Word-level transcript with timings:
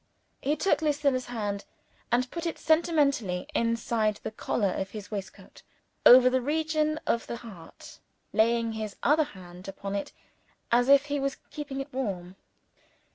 He 0.41 0.55
took 0.55 0.81
Lucilla's 0.81 1.27
hand, 1.27 1.63
and 2.11 2.31
put 2.31 2.47
it 2.47 2.57
sentimentally 2.57 3.45
inside 3.53 4.19
the 4.23 4.31
collar 4.31 4.71
of 4.71 4.89
his 4.89 5.11
waistcoat, 5.11 5.61
over 6.07 6.27
the 6.27 6.41
region 6.41 6.99
of 7.05 7.27
the 7.27 7.35
heart; 7.35 7.99
laying 8.33 8.71
his 8.71 8.95
other 9.03 9.23
hand 9.25 9.67
upon 9.67 9.93
it 9.93 10.11
as 10.71 10.89
if 10.89 11.05
he 11.05 11.19
was 11.19 11.37
keeping 11.51 11.79
it 11.81 11.93
warm. 11.93 12.35